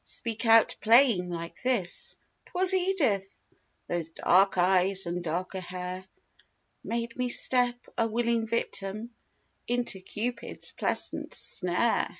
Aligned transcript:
Speak 0.00 0.46
out 0.46 0.74
plain, 0.80 1.28
like 1.28 1.60
this: 1.62 2.16
"'Twas 2.46 2.72
Edith! 2.72 3.46
Those 3.88 4.08
dark 4.08 4.56
eyes 4.56 5.04
and 5.06 5.22
darker 5.22 5.60
hair 5.60 6.06
Made 6.82 7.18
me 7.18 7.28
step, 7.28 7.88
a 7.98 8.06
willing 8.08 8.46
victim 8.46 9.10
Into 9.68 10.00
Cupid's 10.00 10.72
pleasant 10.72 11.34
snare!" 11.34 12.16